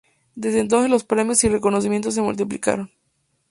Desde 0.33 0.59
entonces 0.61 0.89
los 0.89 1.03
premios 1.03 1.43
y 1.43 1.47
reconocimientos 1.49 2.15
se 2.15 2.23
multiplicaron. 2.23 2.89